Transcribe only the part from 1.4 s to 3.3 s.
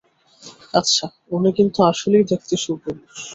কিন্তু আসলেই দেখতে সুপুরুষ।